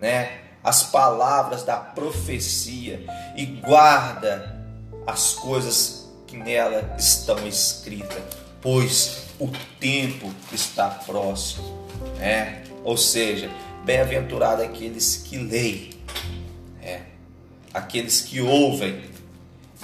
[0.00, 0.41] né?
[0.62, 3.04] As palavras da profecia
[3.36, 4.60] e guarda
[5.06, 8.22] as coisas que nela estão escritas,
[8.60, 11.86] pois o tempo está próximo.
[12.16, 12.64] Né?
[12.84, 13.50] Ou seja,
[13.84, 15.90] bem-aventurado aqueles que leem,
[16.80, 17.02] né?
[17.74, 19.02] aqueles que ouvem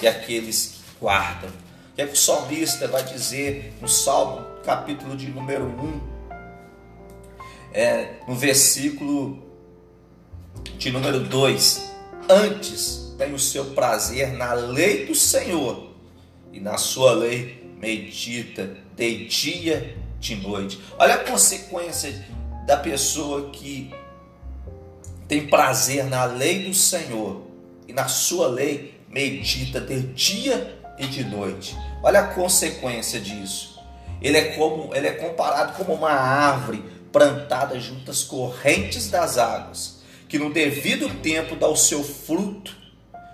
[0.00, 1.50] e aqueles que guardam.
[1.50, 6.00] O que, é que o salmista vai dizer no Salmo, capítulo de número 1,
[7.72, 9.47] é, no versículo
[10.76, 11.90] de número 2:
[12.28, 15.92] Antes tem o seu prazer na lei do Senhor
[16.52, 20.80] e na sua lei medita de dia de noite.
[20.98, 22.12] Olha a consequência
[22.66, 23.92] da pessoa que
[25.26, 27.46] tem prazer na lei do Senhor
[27.86, 31.76] e na sua lei medita de dia e de noite.
[32.02, 33.78] Olha a consequência disso.
[34.20, 39.97] Ele é como, ele é comparado como uma árvore plantada junto às correntes das águas,
[40.28, 42.76] que no devido tempo dá o seu fruto,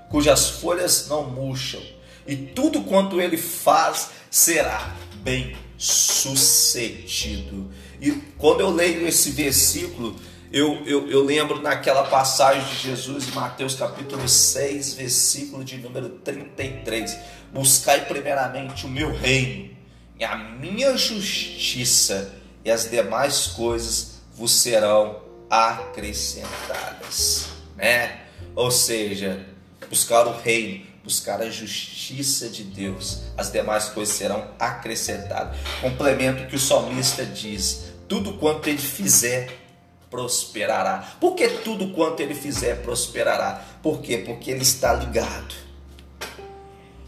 [0.09, 1.83] cujas folhas não murcham
[2.26, 7.70] e tudo quanto ele faz será bem sucedido.
[8.00, 10.16] E quando eu leio esse versículo,
[10.52, 16.09] eu, eu, eu, lembro naquela passagem de Jesus em Mateus capítulo 6, versículo de número
[16.09, 17.16] 33.
[17.52, 19.70] Buscai primeiramente o meu reino
[20.18, 22.33] e a minha justiça,
[22.64, 27.46] e as demais coisas vos serão acrescentadas.
[27.76, 28.20] Né?
[28.54, 29.44] Ou seja,
[29.88, 35.57] buscar o reino, buscar a justiça de Deus, as demais coisas serão acrescentadas.
[35.80, 39.64] Complemento que o salmista diz: tudo quanto ele fizer
[40.11, 41.16] prosperará.
[41.20, 43.64] Por que tudo quanto ele fizer prosperará?
[43.83, 44.18] Por quê?
[44.18, 45.54] Porque ele está ligado.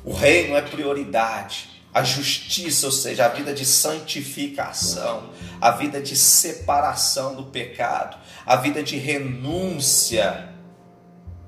[0.04, 1.75] O reino é prioridade.
[1.96, 8.54] A justiça, ou seja, a vida de santificação, a vida de separação do pecado, a
[8.54, 10.50] vida de renúncia,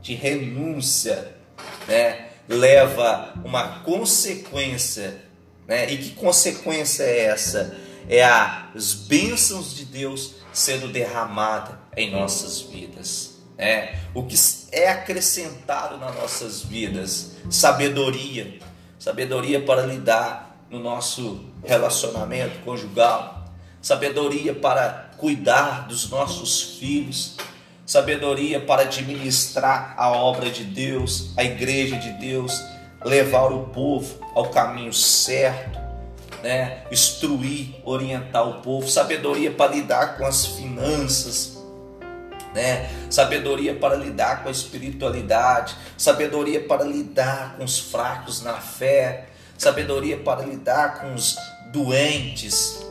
[0.00, 1.36] de renúncia,
[1.86, 5.22] né, leva uma consequência,
[5.66, 5.92] né?
[5.92, 7.76] E que consequência é essa?
[8.08, 13.36] É as bênçãos de Deus sendo derramada em nossas vidas.
[13.58, 14.36] É, o que
[14.72, 18.60] é acrescentado nas nossas vidas, sabedoria,
[18.98, 23.44] sabedoria para lidar no nosso relacionamento conjugal,
[23.80, 27.36] sabedoria para cuidar dos nossos filhos,
[27.86, 32.62] sabedoria para administrar a obra de Deus, a igreja de Deus,
[33.04, 35.78] levar o povo ao caminho certo,
[36.42, 36.82] né?
[36.90, 41.57] instruir, orientar o povo, sabedoria para lidar com as finanças,
[42.58, 42.90] né?
[43.08, 50.16] sabedoria para lidar com a espiritualidade, sabedoria para lidar com os fracos na fé, sabedoria
[50.16, 51.38] para lidar com os
[51.70, 52.84] doentes,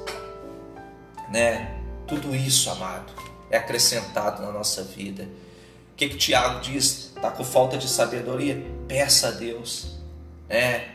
[1.30, 1.76] né?
[2.08, 3.12] Tudo isso, amado,
[3.52, 5.24] é acrescentado na nossa vida.
[5.24, 7.12] O que, que Tiago diz?
[7.14, 8.64] Está com falta de sabedoria?
[8.88, 9.98] Peça a Deus,
[10.48, 10.92] né?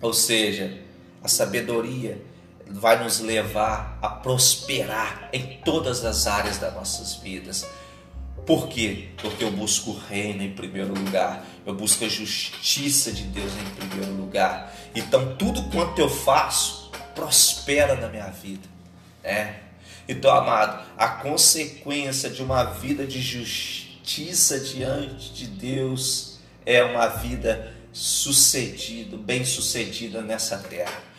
[0.00, 0.78] Ou seja,
[1.22, 2.22] a sabedoria
[2.70, 7.66] vai nos levar a prosperar em todas as áreas das nossas vidas.
[8.46, 9.08] Por quê?
[9.20, 13.86] Porque eu busco o reino em primeiro lugar, eu busco a justiça de Deus em
[13.86, 14.74] primeiro lugar.
[14.94, 18.66] Então tudo quanto eu faço prospera na minha vida,
[19.22, 19.60] né?
[20.08, 27.72] Então, amado, a consequência de uma vida de justiça diante de Deus é uma vida
[27.92, 31.09] sucedido, bem sucedida nessa terra.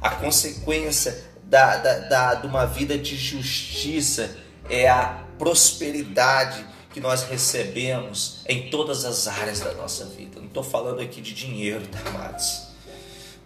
[0.00, 4.36] A consequência da, da, da, de uma vida de justiça
[4.68, 10.40] é a prosperidade que nós recebemos em todas as áreas da nossa vida.
[10.40, 12.68] Não estou falando aqui de dinheiro, tá, amados?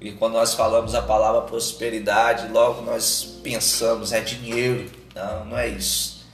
[0.01, 4.91] E quando nós falamos a palavra prosperidade, logo nós pensamos é dinheiro.
[5.15, 6.27] Não, não é isso.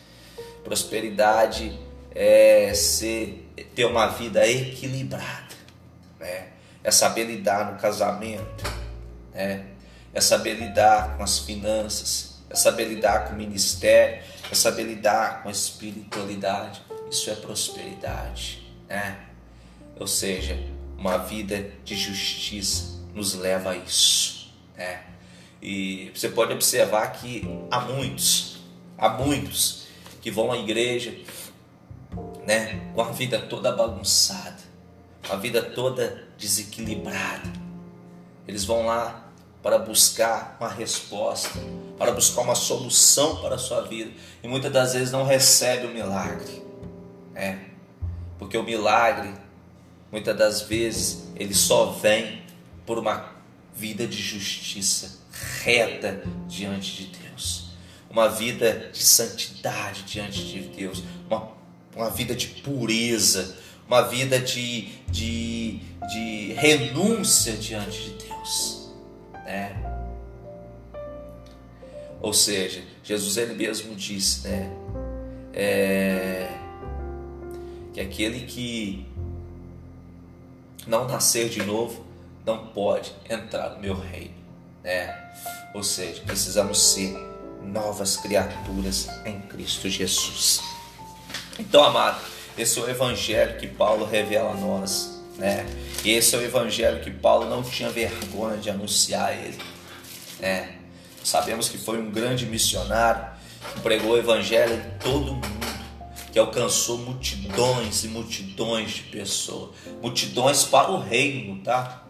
[0.65, 1.79] Prosperidade
[2.15, 5.55] é ser, ter uma vida equilibrada,
[6.19, 6.49] né?
[6.83, 8.65] É saber lidar no casamento,
[9.35, 9.67] né?
[10.19, 15.43] É saber lidar com as finanças, é saber lidar com o ministério, é saber lidar
[15.43, 16.83] com a espiritualidade.
[17.09, 19.17] Isso é prosperidade, né?
[19.97, 20.59] Ou seja,
[20.97, 25.05] uma vida de justiça nos leva a isso, né?
[25.63, 28.59] E você pode observar que há muitos,
[28.99, 29.87] há muitos
[30.21, 31.17] que vão à igreja,
[32.45, 34.59] né, com a vida toda bagunçada,
[35.31, 37.53] a vida toda desequilibrada.
[38.49, 39.28] Eles vão lá
[39.69, 41.61] para buscar uma resposta,
[41.99, 44.11] para buscar uma solução para a sua vida.
[44.43, 46.63] E muitas das vezes não recebe o milagre.
[47.35, 47.59] É.
[48.39, 49.31] Porque o milagre,
[50.11, 52.41] muitas das vezes, ele só vem
[52.87, 53.31] por uma
[53.75, 55.19] vida de justiça
[55.63, 57.73] reta diante de Deus.
[58.09, 61.03] Uma vida de santidade diante de Deus.
[61.29, 61.47] Uma,
[61.95, 63.55] uma vida de pureza.
[63.87, 68.88] Uma vida de, de, de renúncia diante de Deus.
[69.49, 69.75] Né?
[72.21, 74.71] Ou seja, Jesus ele mesmo disse, né?
[75.55, 76.51] É,
[77.95, 79.07] que aquele que
[80.87, 82.05] não nascer de novo
[82.45, 84.35] não pode entrar no meu reino,
[84.85, 85.33] né?
[85.75, 87.17] Ou seja, precisamos ser
[87.63, 90.61] novas criaturas em Cristo Jesus.
[91.59, 92.21] Então, amado,
[92.59, 95.64] esse é o evangelho que Paulo revela a nós né?
[96.05, 99.59] Esse é o evangelho que Paulo não tinha vergonha de anunciar ele.
[100.40, 100.77] Né?
[101.22, 103.24] Sabemos que foi um grande missionário
[103.74, 105.85] que pregou o evangelho em todo mundo,
[106.33, 109.70] que alcançou multidões e multidões de pessoas,
[110.03, 112.07] multidões para o reino, tá?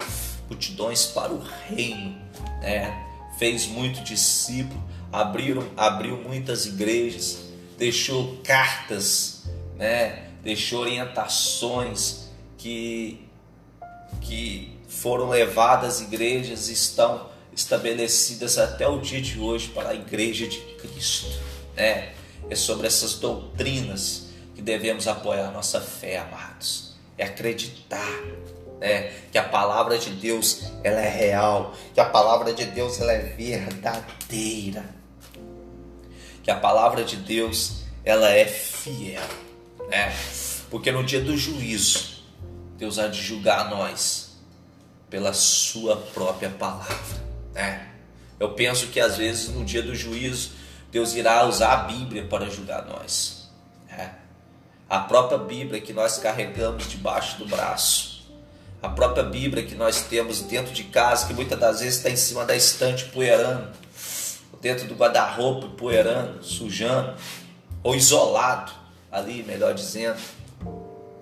[0.49, 2.21] Multidões para o reino,
[2.61, 3.07] né?
[3.39, 7.39] Fez muito discípulo, abriu, abriu muitas igrejas,
[7.79, 9.45] deixou cartas,
[9.77, 10.25] né?
[10.43, 12.28] Deixou orientações
[12.59, 13.25] que,
[14.21, 20.59] que foram levadas igrejas estão estabelecidas até o dia de hoje para a igreja de
[20.75, 21.31] Cristo.
[21.77, 22.13] Né?
[22.51, 26.97] É sobre essas doutrinas que devemos apoiar nossa fé, amados.
[27.17, 28.23] É acreditar
[28.81, 29.13] né?
[29.31, 33.21] que a palavra de Deus ela é real, que a palavra de Deus ela é
[33.21, 34.85] verdadeira,
[36.43, 39.23] que a palavra de Deus ela é fiel,
[39.89, 40.15] né?
[40.71, 42.18] Porque no dia do juízo
[42.79, 44.39] Deus há de julgar nós
[45.11, 46.97] pela sua própria palavra,
[47.53, 47.89] né?
[48.41, 50.53] Eu penso que às vezes no dia do juízo
[50.91, 53.51] Deus irá usar a Bíblia para ajudar nós.
[53.91, 54.11] É.
[54.89, 58.27] A própria Bíblia que nós carregamos debaixo do braço.
[58.81, 62.17] A própria Bíblia que nós temos dentro de casa, que muitas das vezes está em
[62.17, 63.69] cima da estante poeirando,
[64.63, 67.15] dentro do guarda-roupa poeirando, sujando,
[67.83, 68.73] ou isolado
[69.11, 70.21] ali, melhor dizendo.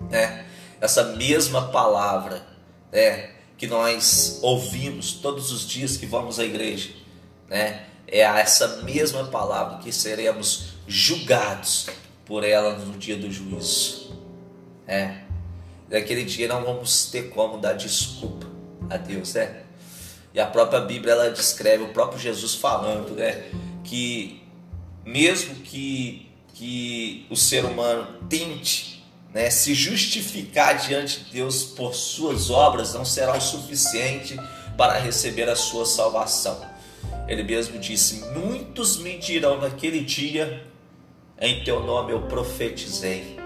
[0.09, 0.46] Né?
[0.79, 2.45] Essa mesma palavra
[2.91, 6.91] né, que nós ouvimos todos os dias que vamos à igreja,
[7.49, 7.87] né?
[8.07, 11.87] é essa mesma palavra que seremos julgados
[12.25, 14.15] por ela no dia do juízo.
[14.87, 15.23] É.
[15.89, 18.47] Naquele dia não vamos ter como dar desculpa
[18.89, 19.63] a Deus, né?
[20.33, 23.49] E a própria Bíblia ela descreve o próprio Jesus falando, né?
[23.83, 24.41] Que
[25.05, 28.96] mesmo que, que o ser humano tente
[29.33, 34.39] né, se justificar diante de Deus por suas obras, não será o suficiente
[34.77, 36.59] para receber a sua salvação.
[37.27, 40.65] Ele mesmo disse: Muitos me dirão naquele dia,
[41.39, 43.37] em teu nome eu profetizei,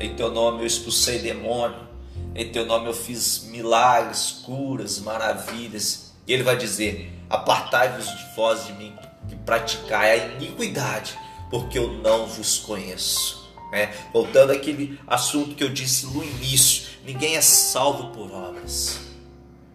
[0.00, 1.86] em teu nome eu expulsei demônio,
[2.34, 6.12] em teu nome eu fiz milagres, curas, maravilhas.
[6.26, 8.94] E ele vai dizer: Apartai-vos de vós de mim,
[9.28, 11.16] que praticai a iniquidade,
[11.50, 13.37] porque eu não vos conheço.
[13.72, 19.00] É, voltando àquele assunto que eu disse no início: ninguém é salvo por obras.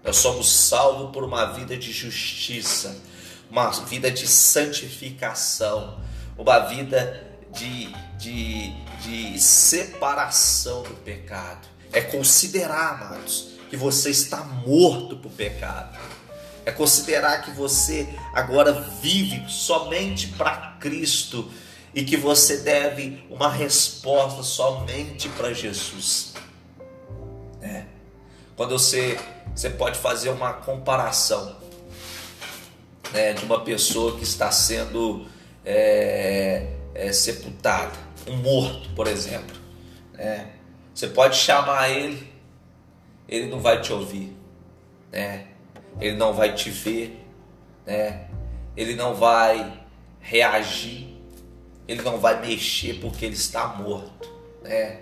[0.03, 3.01] Nós somos salvos por uma vida de justiça,
[3.49, 5.99] uma vida de santificação,
[6.37, 7.23] uma vida
[7.53, 11.67] de, de, de separação do pecado.
[11.93, 15.97] É considerar, amados, que você está morto para o pecado.
[16.65, 18.71] É considerar que você agora
[19.01, 21.49] vive somente para Cristo
[21.93, 26.33] e que você deve uma resposta somente para Jesus.
[27.61, 27.83] É.
[28.55, 29.17] Quando você,
[29.55, 31.55] você pode fazer uma comparação
[33.11, 35.25] né, de uma pessoa que está sendo
[35.63, 37.93] é, é, sepultada,
[38.27, 39.55] um morto, por exemplo.
[40.13, 40.51] Né?
[40.93, 42.31] Você pode chamar ele,
[43.27, 44.35] ele não vai te ouvir,
[45.11, 45.47] né?
[45.99, 47.23] ele não vai te ver,
[47.85, 48.27] né?
[48.75, 49.81] ele não vai
[50.19, 51.12] reagir,
[51.87, 54.29] ele não vai mexer porque ele está morto.
[54.61, 54.99] Né?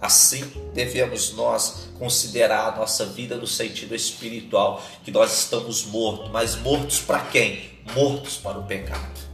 [0.00, 6.56] Assim devemos nós considerar a nossa vida no sentido espiritual, que nós estamos mortos, mas
[6.56, 7.70] mortos para quem?
[7.94, 9.24] Mortos para o pecado.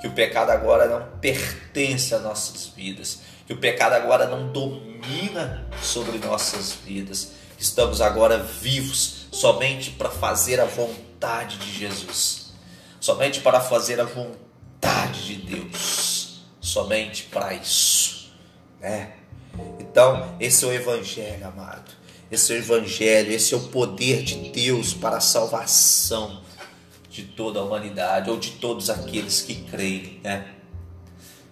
[0.00, 5.64] Que o pecado agora não pertence às nossas vidas, que o pecado agora não domina
[5.80, 7.32] sobre nossas vidas.
[7.56, 12.52] Estamos agora vivos somente para fazer a vontade de Jesus,
[12.98, 14.41] somente para fazer a vontade
[15.22, 18.32] de Deus, somente para isso,
[18.80, 19.12] né?
[19.78, 21.90] Então, esse é o Evangelho, amado.
[22.30, 26.42] Esse é o Evangelho, esse é o poder de Deus para a salvação
[27.10, 30.46] de toda a humanidade, ou de todos aqueles que creem, né?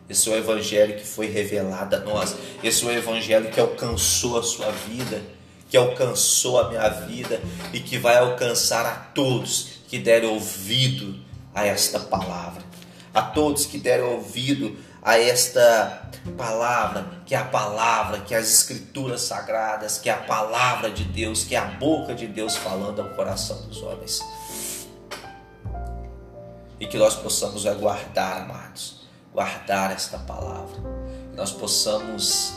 [0.08, 2.34] Esse é o Evangelho que foi revelado a nós.
[2.64, 5.22] Esse é o Evangelho que alcançou a sua vida,
[5.68, 7.40] que alcançou a minha vida
[7.72, 11.20] e que vai alcançar a todos que derem ouvido
[11.54, 12.69] a esta palavra.
[13.12, 18.48] A todos que derem ouvido a esta palavra, que é a palavra, que é as
[18.48, 23.00] escrituras sagradas, que é a palavra de Deus, que é a boca de Deus falando
[23.00, 24.20] ao coração dos homens.
[26.78, 30.76] E que nós possamos aguardar, amados, guardar esta palavra,
[31.30, 32.54] que nós possamos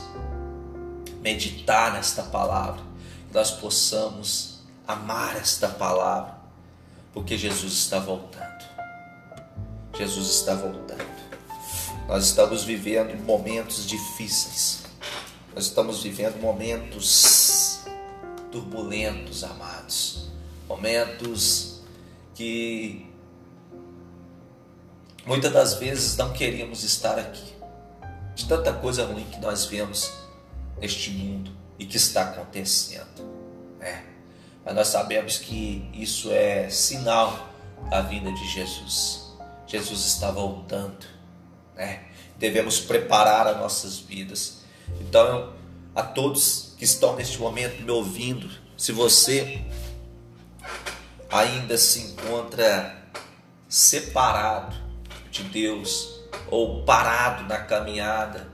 [1.22, 2.82] meditar nesta palavra,
[3.30, 6.36] que nós possamos amar esta palavra,
[7.14, 8.73] porque Jesus está voltando.
[10.04, 11.06] Jesus está voltando.
[12.10, 14.84] Nós estamos vivendo momentos difíceis.
[15.56, 17.80] Nós estamos vivendo momentos
[18.52, 20.30] turbulentos, amados.
[20.68, 21.82] Momentos
[22.36, 23.10] que
[25.26, 27.54] muitas das vezes não queríamos estar aqui.
[28.36, 30.12] De tanta coisa ruim que nós vemos
[30.82, 31.50] neste mundo
[31.80, 33.24] e que está acontecendo.
[33.80, 34.04] É.
[34.66, 37.48] Mas nós sabemos que isso é sinal
[37.90, 39.23] da vinda de Jesus.
[39.74, 41.14] Jesus está voltando
[41.76, 42.06] né?
[42.38, 44.64] Devemos preparar as nossas vidas.
[45.02, 45.54] Então,
[45.96, 49.62] a todos que estão neste momento me ouvindo, se você
[51.32, 53.04] ainda se encontra
[53.68, 54.76] separado
[55.32, 58.52] de Deus ou parado na caminhada,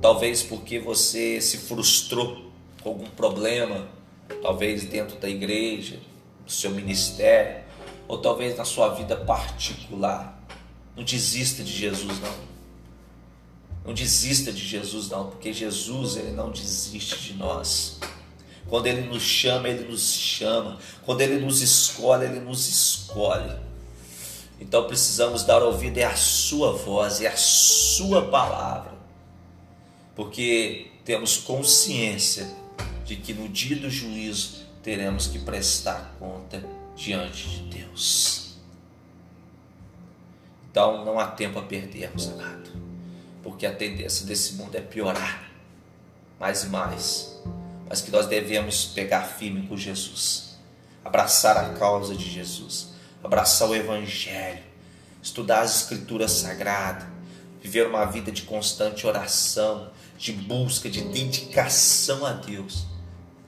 [0.00, 2.52] talvez porque você se frustrou
[2.82, 3.88] com algum problema,
[4.42, 5.98] talvez dentro da igreja,
[6.44, 7.64] do seu ministério,
[8.06, 10.43] ou talvez na sua vida particular.
[10.96, 12.54] Não desista de Jesus, não.
[13.84, 17.98] Não desista de Jesus, não, porque Jesus ele não desiste de nós.
[18.68, 20.78] Quando ele nos chama, ele nos chama.
[21.04, 23.52] Quando ele nos escolhe, ele nos escolhe.
[24.60, 28.94] Então precisamos dar ouvido à Sua voz e à Sua palavra,
[30.14, 32.48] porque temos consciência
[33.04, 36.64] de que no dia do juízo teremos que prestar conta
[36.96, 38.43] diante de Deus.
[40.74, 42.68] Então não há tempo a perdermos, amado,
[43.44, 45.48] porque a tendência desse mundo é piorar
[46.40, 47.40] mais e mais,
[47.88, 50.58] mas que nós devemos pegar firme com Jesus,
[51.04, 52.88] abraçar a causa de Jesus,
[53.22, 54.64] abraçar o Evangelho,
[55.22, 57.06] estudar as Escrituras Sagradas,
[57.62, 62.84] viver uma vida de constante oração, de busca, de dedicação a Deus,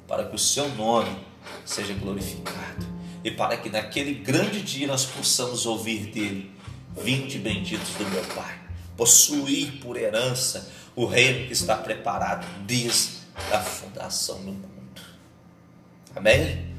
[0.07, 1.27] para que o seu nome
[1.65, 2.87] seja glorificado.
[3.25, 6.56] E para que naquele grande dia nós possamos ouvir dele:
[6.97, 8.59] Vinde benditos do meu Pai,
[8.97, 13.19] possuir por herança o reino que está preparado desde
[13.53, 15.03] a fundação do mundo.
[16.15, 16.75] Amém?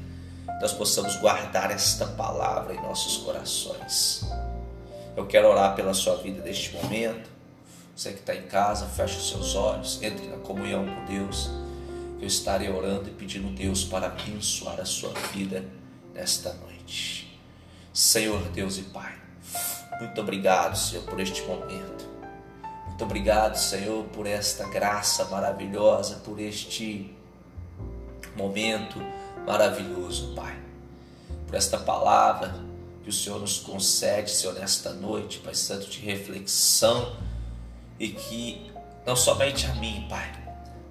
[0.60, 4.24] Nós possamos guardar esta palavra em nossos corações.
[5.16, 7.30] Eu quero orar pela sua vida neste momento.
[7.94, 11.48] Você que está em casa, feche os seus olhos, entre na comunhão com Deus.
[12.20, 15.64] Eu estarei orando e pedindo a Deus para abençoar a sua vida
[16.12, 17.38] nesta noite.
[17.92, 19.14] Senhor Deus e Pai,
[20.00, 22.08] muito obrigado, Senhor, por este momento.
[22.86, 27.14] Muito obrigado, Senhor, por esta graça maravilhosa, por este
[28.36, 28.98] momento
[29.46, 30.56] maravilhoso, Pai.
[31.46, 32.54] Por esta palavra
[33.02, 37.16] que o Senhor nos concede, Senhor, nesta noite, Pai Santo, de reflexão
[37.98, 38.70] e que
[39.06, 40.30] não somente a mim, Pai,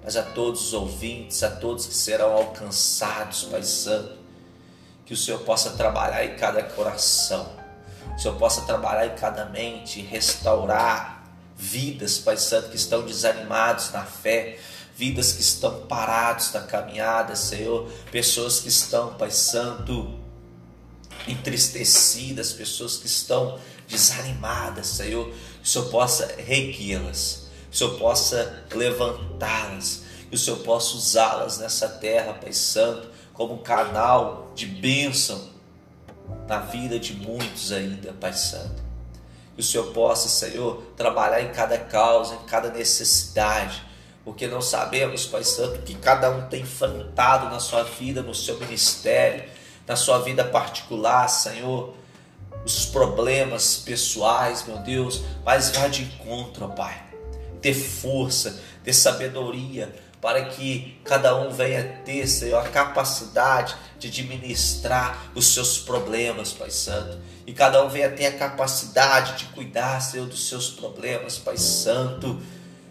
[0.02, 4.18] mas a todos os ouvintes, a todos que serão alcançados, Pai Santo,
[5.06, 7.57] que o Senhor possa trabalhar em cada coração,
[8.18, 11.22] o Senhor possa trabalhar em cada mente, restaurar
[11.56, 14.58] vidas, Pai Santo, que estão desanimados na fé,
[14.96, 20.18] vidas que estão parados na caminhada, Senhor, pessoas que estão, Pai Santo,
[21.28, 23.56] entristecidas, pessoas que estão
[23.86, 25.30] desanimadas, Senhor,
[25.62, 31.58] que o Senhor possa reguê-las, que o Senhor possa levantá-las, que o Senhor possa usá-las
[31.58, 35.56] nessa terra, Pai Santo, como canal de bênção
[36.46, 38.82] na vida de muitos ainda, Pai Santo.
[39.54, 43.82] Que o Senhor possa, Senhor, trabalhar em cada causa, em cada necessidade,
[44.24, 48.58] porque não sabemos, Pai Santo, que cada um tem enfrentado na sua vida, no seu
[48.58, 49.44] ministério,
[49.86, 51.94] na sua vida particular, Senhor,
[52.64, 57.02] os problemas pessoais, meu Deus, mas vá de encontro, Pai.
[57.62, 65.30] Ter força, ter sabedoria, para que cada um venha ter, Senhor, a capacidade de administrar
[65.34, 67.18] os seus problemas, Pai Santo.
[67.46, 72.40] E cada um venha ter a capacidade de cuidar, Senhor, dos seus problemas, Pai Santo,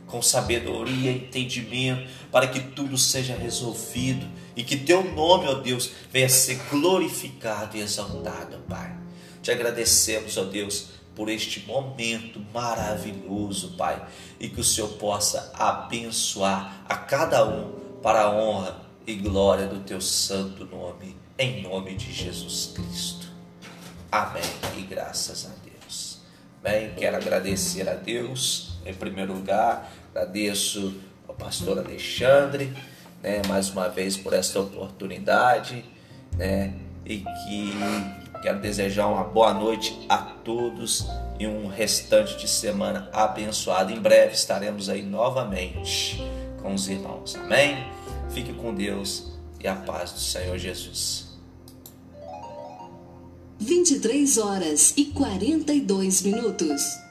[0.08, 4.26] com sabedoria entendimento, para que tudo seja resolvido
[4.56, 8.96] e que teu nome, ó Deus, venha ser glorificado e exaltado, Pai.
[9.42, 10.88] Te agradecemos, ó Deus,
[11.18, 14.08] por este momento maravilhoso, Pai,
[14.40, 19.80] e que o Senhor possa abençoar a cada um para a honra e glória do
[19.80, 23.28] teu santo nome, em nome de Jesus Cristo.
[24.12, 24.44] Amém
[24.78, 26.20] e graças a Deus.
[26.62, 32.72] Bem, quero agradecer a Deus, em primeiro lugar, agradeço ao pastor Alexandre,
[33.24, 35.84] né, mais uma vez por esta oportunidade,
[36.34, 37.74] né, e que
[38.42, 41.06] Quero desejar uma boa noite a todos
[41.40, 43.92] e um restante de semana abençoado.
[43.92, 46.22] Em breve estaremos aí novamente
[46.62, 47.36] com os irmãos.
[47.36, 47.78] Amém?
[48.30, 51.28] Fique com Deus e a paz do Senhor Jesus.
[53.60, 57.07] 23 horas e 42 minutos.